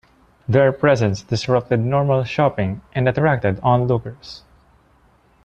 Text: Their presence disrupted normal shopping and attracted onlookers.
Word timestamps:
Their 0.49 0.71
presence 0.71 1.21
disrupted 1.21 1.79
normal 1.81 2.23
shopping 2.23 2.81
and 2.93 3.07
attracted 3.07 3.59
onlookers. 3.61 4.41